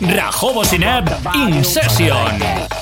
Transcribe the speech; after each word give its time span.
Rajobo 0.00 0.64
Sinab 0.64 1.10
In 1.34 1.64
Session. 1.64 2.79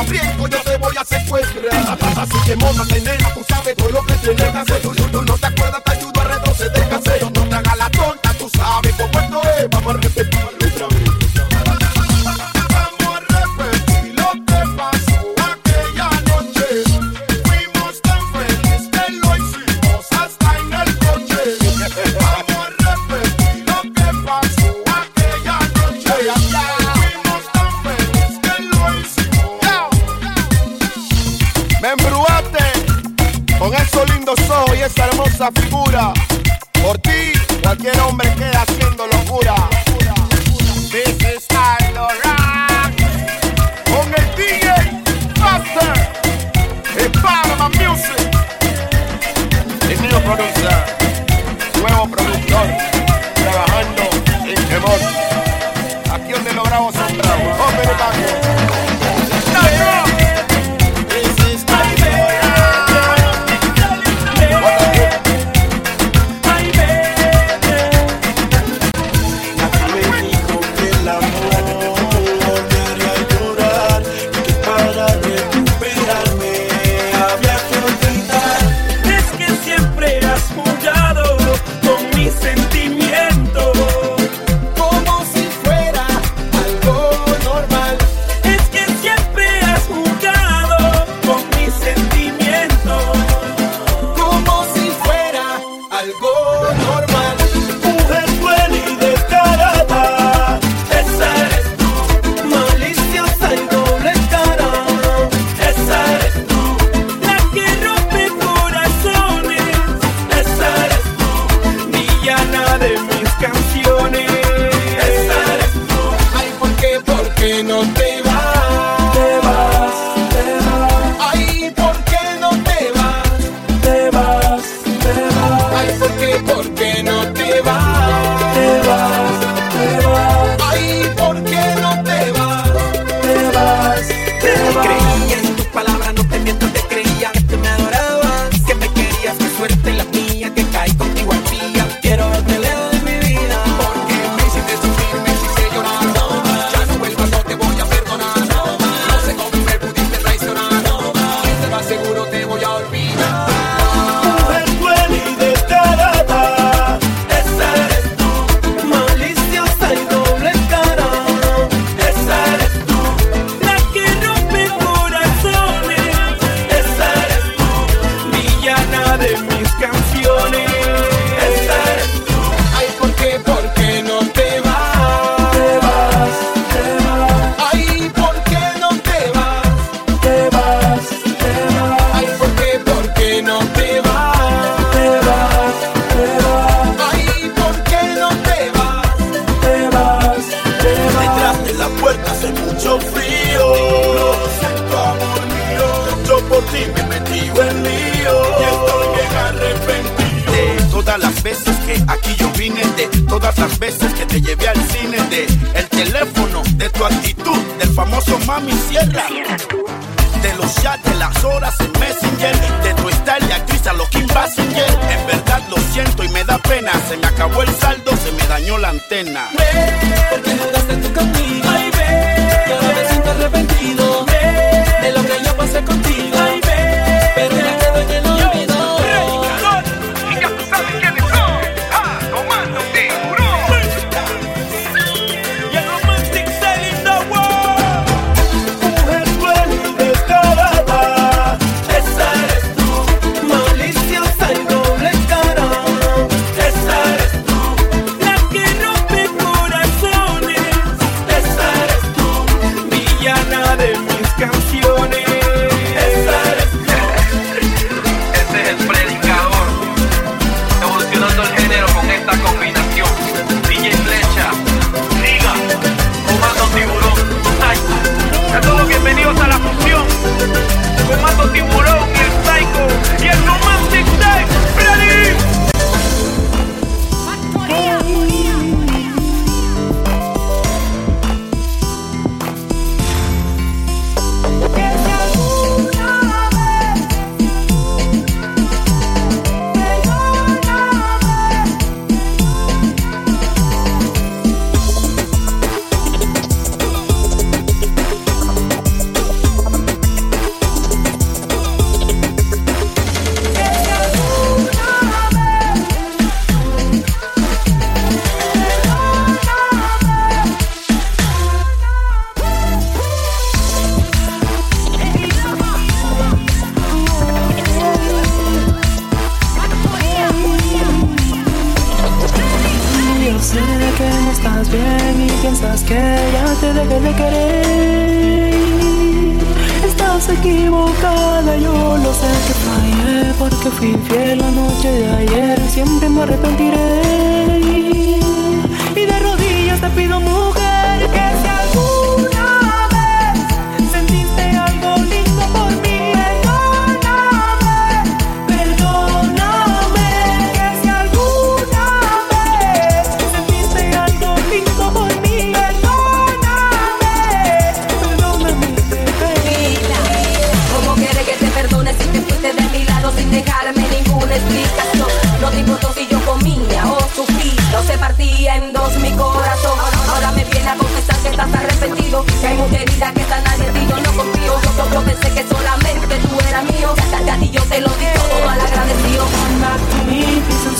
aprieto 0.00 0.48
yo 0.48 0.62
te 0.62 0.76
voy 0.78 0.96
a 0.96 1.04
secuestrar. 1.04 1.98
Así 2.16 2.36
que 2.46 2.56
montate 2.56 3.00
nena, 3.00 3.34
tú 3.34 3.44
sabes 3.48 3.76
todo 3.76 3.90
lo 3.90 4.04
que 4.04 4.14
tienes 4.14 4.50
que 4.50 4.58
hacer. 4.58 4.99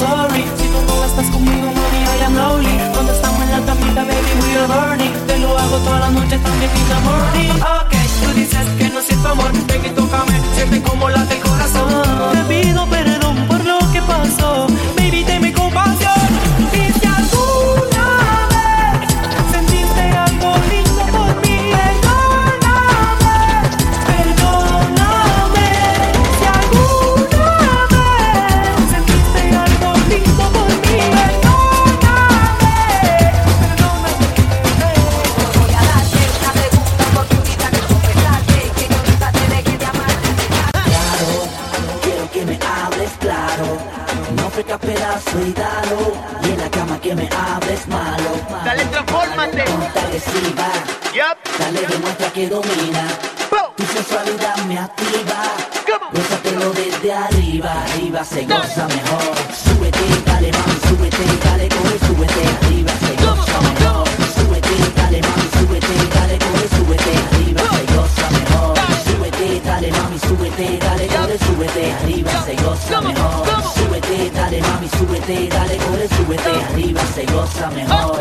sorry. 0.01 0.45
Si 0.57 0.67
tú 0.73 0.81
no 0.89 1.05
estás 1.05 1.29
conmigo, 1.31 1.67
money, 1.79 2.03
I 2.17 2.25
am 2.25 2.35
lonely. 2.35 2.75
Cuando 2.95 3.13
estamos 3.13 3.41
en 3.45 3.51
la 3.51 3.61
tapita, 3.69 4.03
baby, 4.09 4.33
we 4.41 4.51
are 4.57 4.69
burning. 4.73 5.15
Te 5.27 5.39
lo 5.39 5.59
hago 5.59 5.77
toda 5.87 5.99
la 6.01 6.11
noche, 6.11 6.39
también 6.39 6.71
in 6.81 6.87
the 6.93 6.99
morning. 7.09 7.55
Ok, 7.77 7.95
tú 8.23 8.29
dices 8.41 8.67
que 8.79 8.89
no 8.89 9.01
siento 9.03 9.29
amor. 9.29 9.53
Ven 9.69 9.83
y 9.85 9.91
tócame, 9.91 10.35
siente 10.57 10.83
como 10.83 11.11
late 11.11 11.35
el 11.37 11.43
corazón. 11.43 11.89
Te 12.33 12.43
pido 12.49 12.87
perdón. 12.87 13.20
demuestra 51.87 52.33
que 52.33 52.49
domina. 52.49 53.05
Tu 53.77 53.85
sensualidad 53.87 54.57
me 54.69 54.79
activa. 54.79 55.39
Gózatelo 56.13 56.73
desde 56.73 57.13
arriba, 57.13 57.83
arriba 57.85 58.25
se 58.25 58.45
goza 58.45 58.87
mejor. 58.89 59.35
Súbete, 59.65 60.07
dale 60.27 60.51
mami, 60.53 60.77
súbete, 60.89 61.25
dale 61.45 61.69
coge, 61.69 61.99
súbete, 62.07 62.43
arriba 62.61 62.93
se 63.05 63.13
goza 63.25 63.61
mejor. 63.61 64.09
Súbete, 64.37 64.77
dale 64.97 65.21
mami, 65.23 65.49
súbete, 65.59 65.95
dale 66.15 66.39
coge, 66.39 66.69
súbete, 66.77 67.13
arriba 67.31 67.63
se 67.75 67.85
goza 67.95 68.31
mejor. 68.31 68.75
Súbete, 69.07 69.61
dale 69.65 69.91
mami, 69.93 70.19
súbete, 70.19 70.79
dale 70.85 71.07
coge, 71.07 71.39
súbete, 71.47 71.93
arriba 71.93 72.33
se 72.45 72.55
goza 72.63 73.01
mejor. 73.01 73.47
Súbete, 73.75 74.31
dale 74.35 74.61
mami, 74.61 74.89
súbete, 74.99 75.49
dale 75.49 75.77
coge, 75.77 76.09
súbete, 76.17 76.51
arriba 76.65 77.03
se 77.15 77.25
goza 77.27 77.71
mejor. 77.71 78.20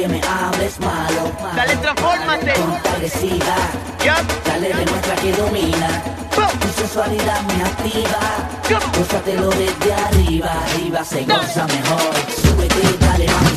que 0.02 0.08
me 0.08 0.22
hables 0.24 0.80
malo. 0.80 1.32
Dale, 1.56 1.76
transfórmate. 1.78 2.54
Ponte 2.54 2.90
agresiva. 2.90 3.56
Dale, 4.46 4.70
demuestra 4.70 5.16
que 5.16 5.32
domina. 5.34 5.90
Tu 6.62 6.82
sensualidad 6.82 7.42
me 7.44 7.64
activa. 7.64 8.20
Gózatelo 8.98 9.50
desde 9.50 9.94
arriba. 9.94 10.52
Arriba 10.74 11.06
se 11.06 11.24
goza 11.24 11.68
mejor. 11.68 12.14
Súbete, 12.42 12.98
dale, 13.00 13.28
mami. 13.28 13.51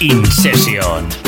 In 0.00 0.24
Session. 0.26 1.23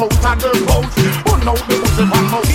hoes, 0.00 0.24
I 0.24 0.34
the 0.34 0.50
boast. 0.66 1.28
One 1.28 1.44
no 1.44 1.54
the 1.68 1.98
in 2.00 2.08
my 2.08 2.20
mouth. 2.30 2.49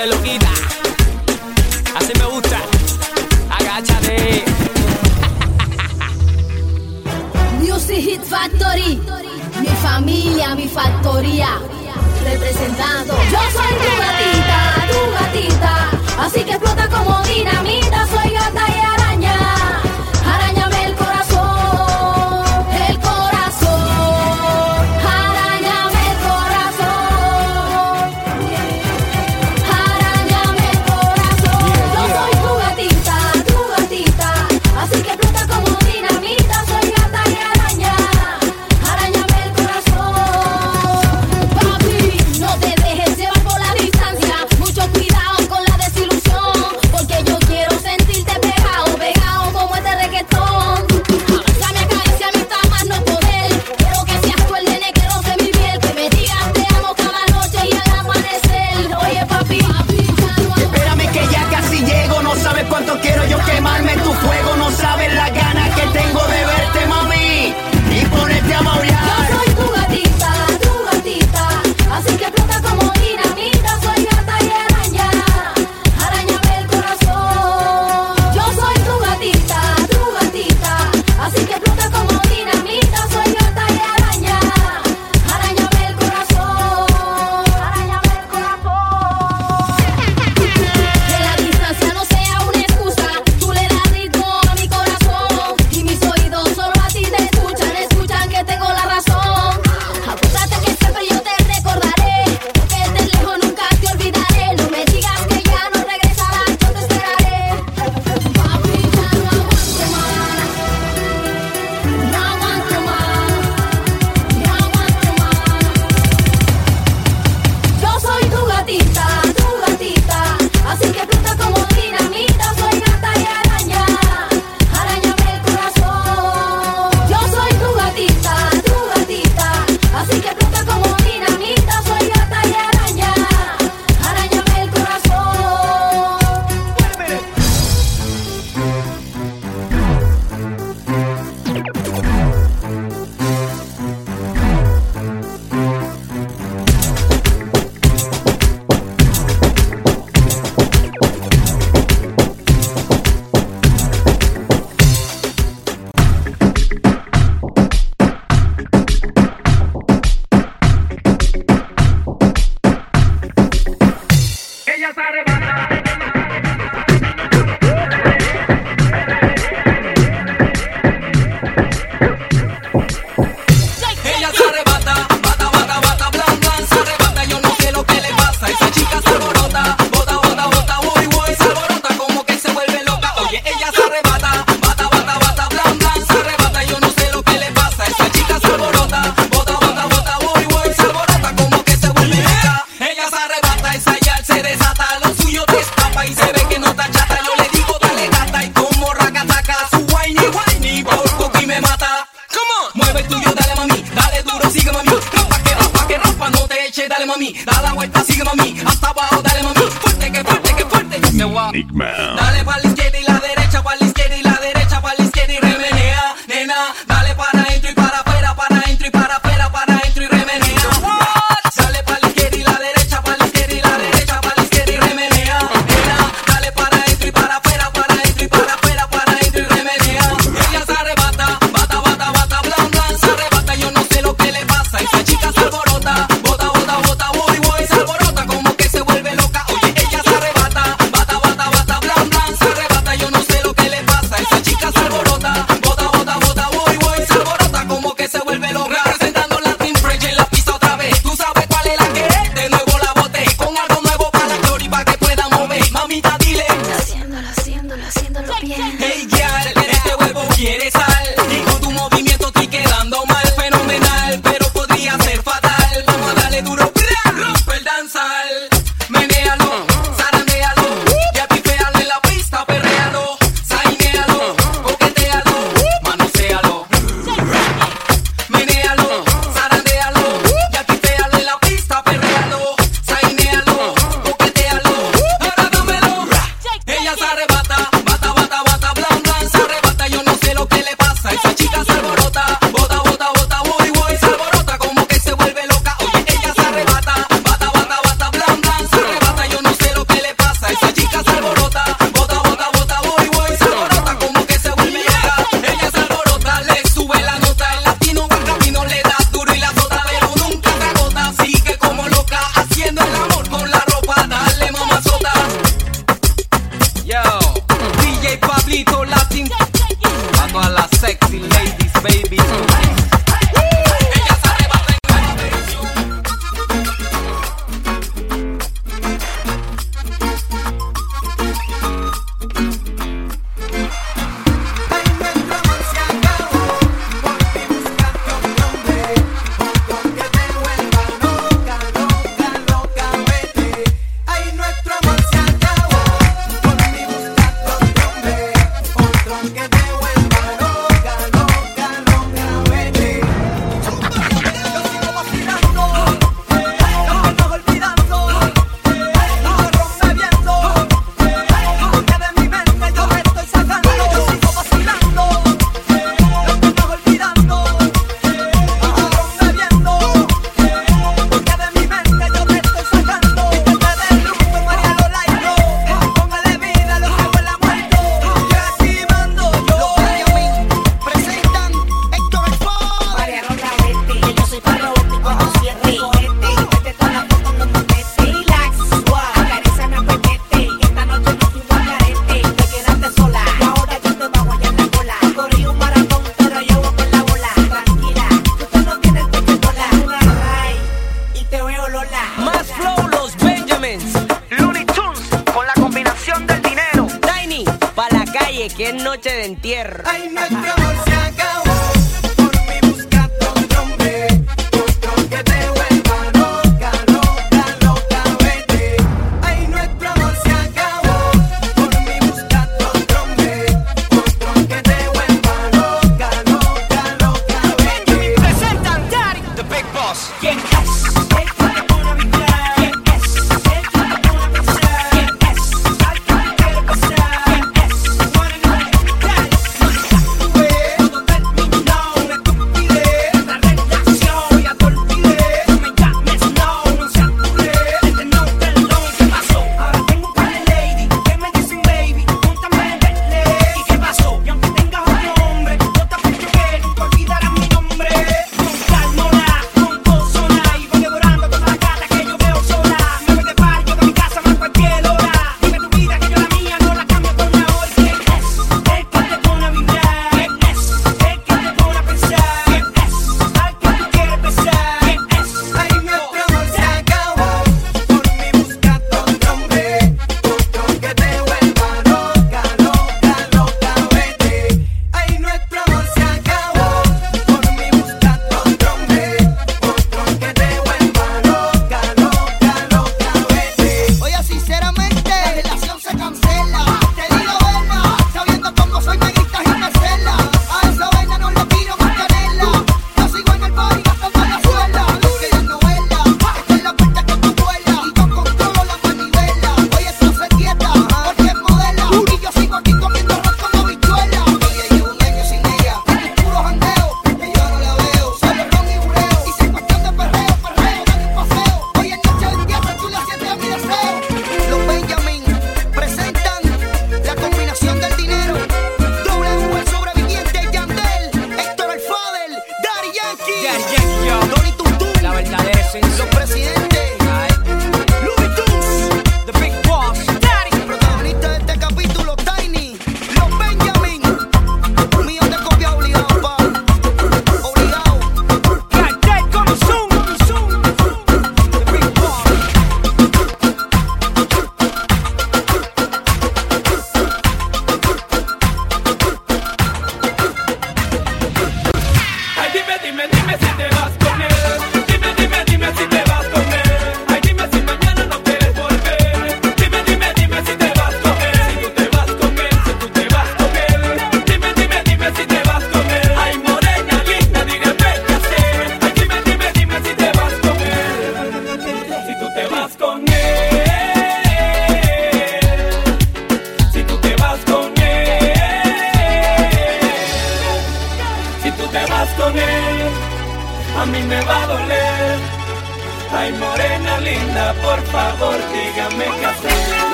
dale 0.00 0.14
loquita. 0.14 0.50
Así 1.94 2.12
me 2.18 2.24
gusta. 2.24 2.58
Agáchate. 3.50 4.44
Music 7.60 7.96
Hit 7.96 8.22
Factory. 8.22 9.00
Mi 9.60 9.68
familia, 9.82 10.54
mi 10.54 10.68
factoría. 10.68 11.58
Representando. 12.24 13.14
Yo 13.30 13.38
soy 13.52 13.74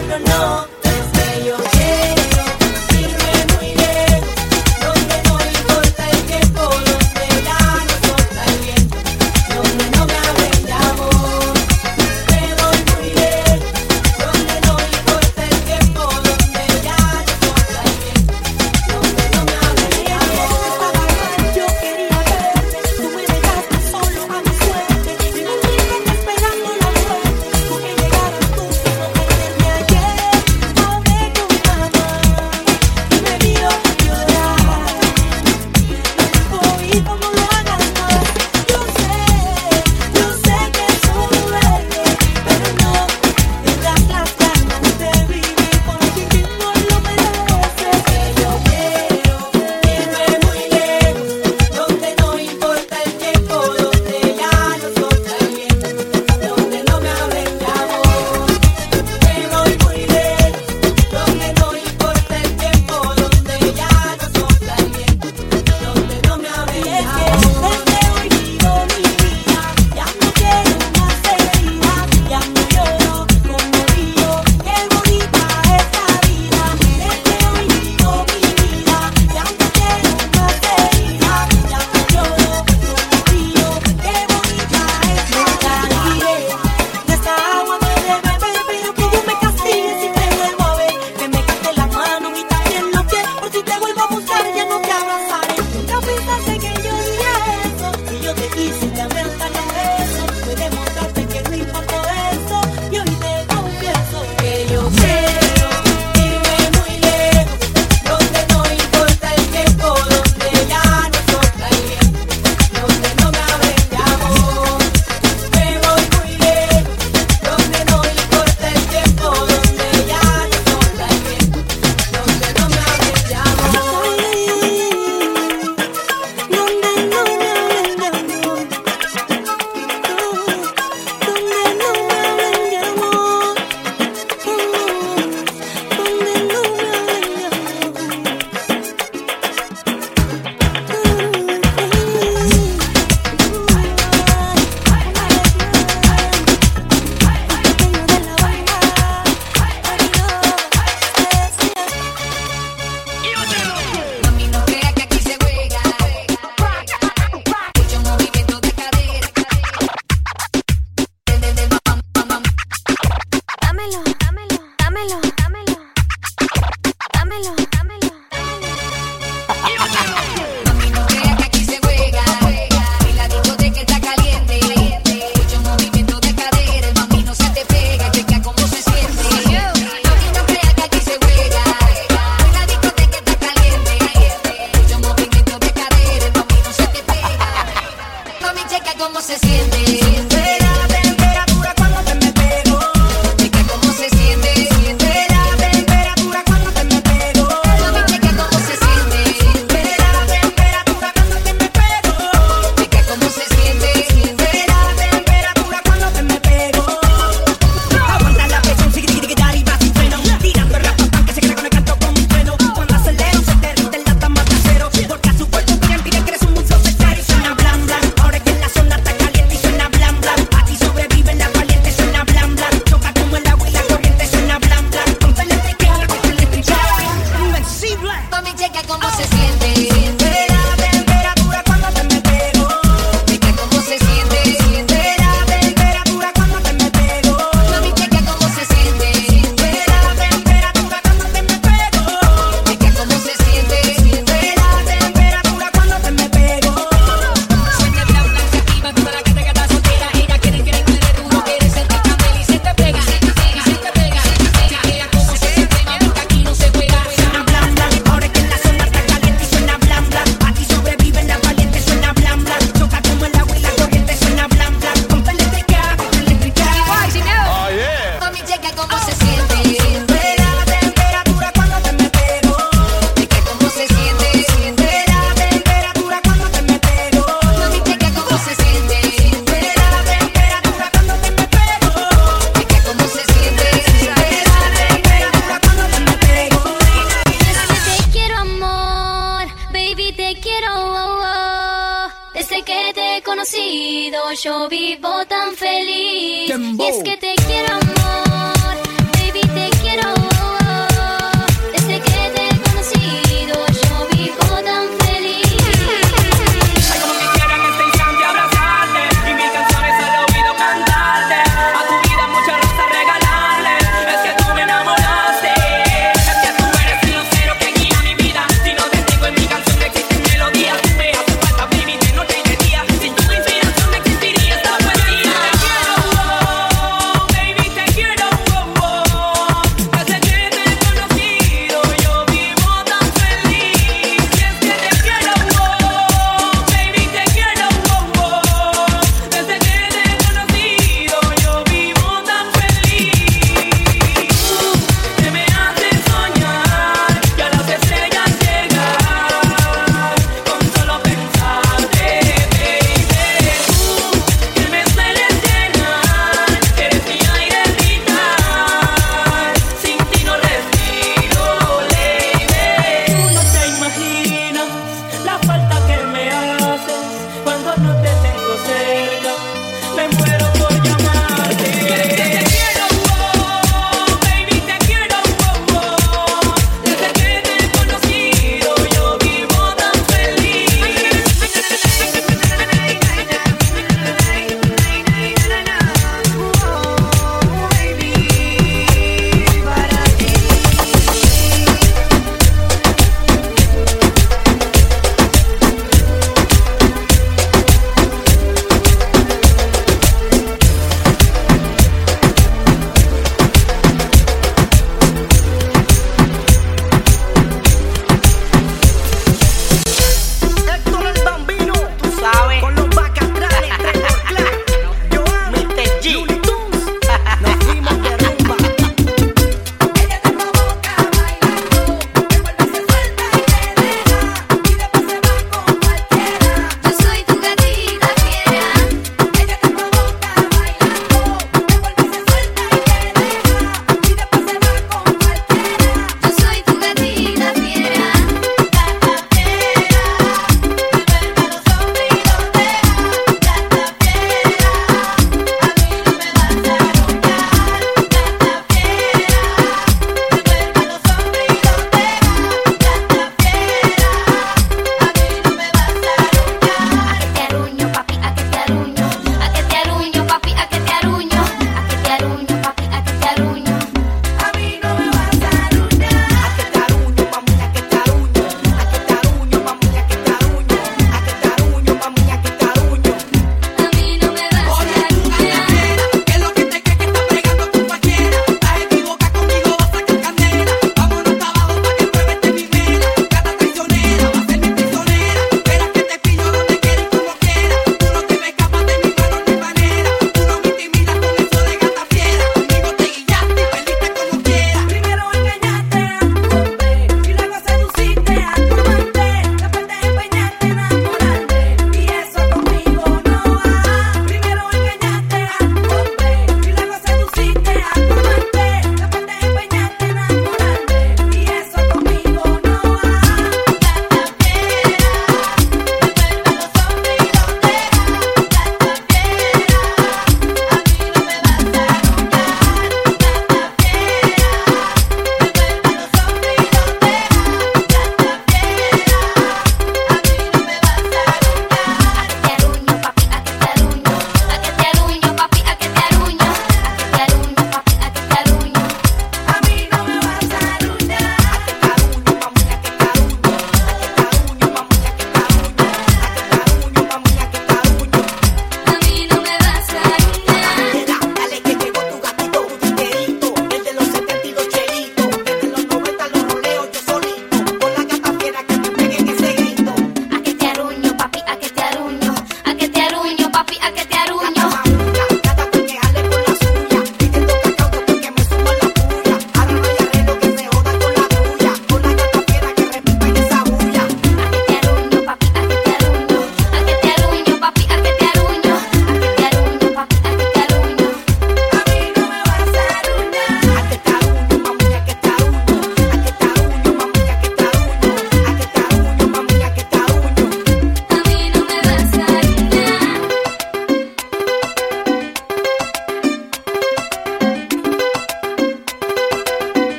no, 0.00 0.18
no, 0.18 0.18
no. 0.18 0.71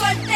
Sunday. 0.00 0.29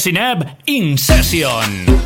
Cineb 0.00 0.56
Incession. 0.64 1.99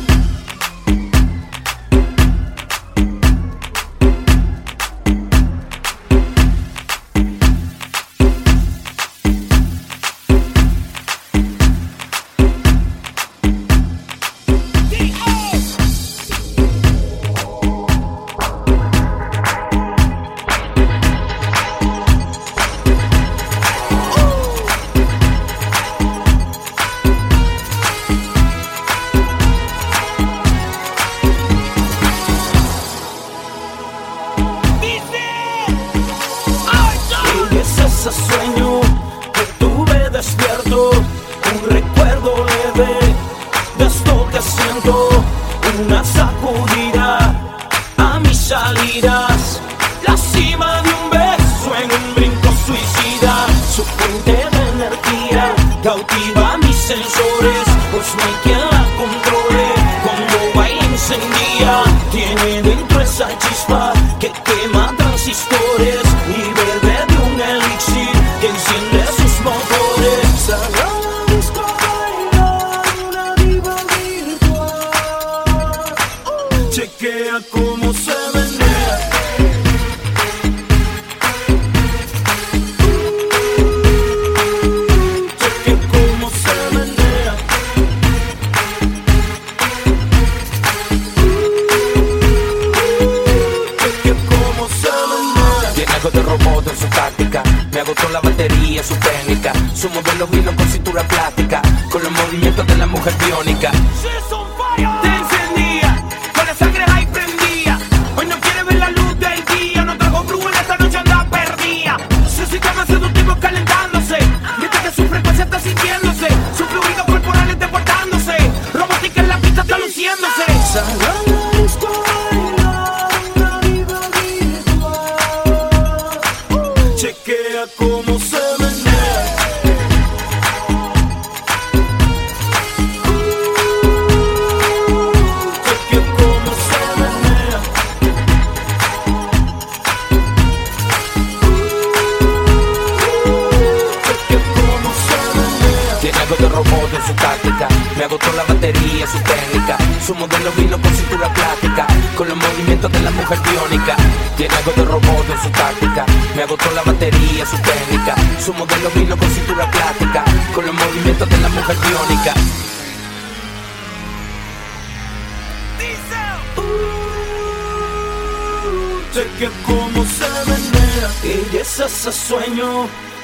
Chequea 76.75 77.39
cómo 77.51 77.93
se 77.93 78.24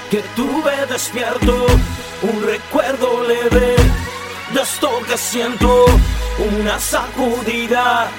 que 0.09 0.21
tuve 0.35 0.85
despierto, 0.89 1.65
un 2.21 2.43
recuerdo 2.43 3.23
leve 3.23 3.77
de 4.53 4.61
esto 4.61 4.89
que 5.07 5.17
siento, 5.17 5.85
una 6.57 6.77
sacudida 6.77 8.09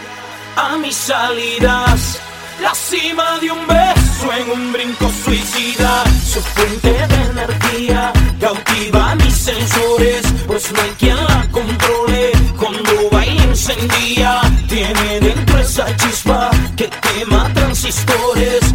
a 0.56 0.76
mis 0.78 0.96
salidas, 0.96 2.18
la 2.62 2.74
cima 2.74 3.38
de 3.40 3.50
un 3.50 3.66
beso 3.66 4.32
en 4.32 4.50
un 4.52 4.72
brinco 4.72 5.10
suicida, 5.22 6.02
su 6.26 6.40
fuente 6.40 6.88
de 6.88 7.22
energía 7.30 8.10
cautiva 8.40 9.14
mis 9.16 9.34
sensores, 9.34 10.22
pues 10.46 10.72
no 10.72 10.80
hay 10.80 10.90
quien 10.98 11.16
la 11.16 11.46
controle 11.50 12.32
cuando 12.58 13.10
baila 13.10 13.44
encendía, 13.44 14.40
tiene 14.66 15.20
dentro 15.20 15.58
esa 15.58 15.94
chispa 15.96 16.50
que 16.74 16.88
quema 16.88 17.52
transistores 17.52 18.71